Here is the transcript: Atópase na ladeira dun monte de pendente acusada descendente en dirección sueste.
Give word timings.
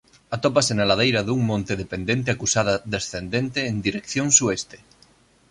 Atópase 0.35 0.71
na 0.75 0.87
ladeira 0.91 1.21
dun 1.27 1.41
monte 1.51 1.73
de 1.79 1.85
pendente 1.91 2.29
acusada 2.31 2.73
descendente 2.95 3.59
en 3.71 3.75
dirección 3.87 4.27
sueste. 4.39 4.77